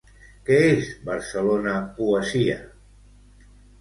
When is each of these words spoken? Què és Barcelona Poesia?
Què 0.47 0.55
és 0.69 0.87
Barcelona 1.09 1.73
Poesia? 1.99 2.57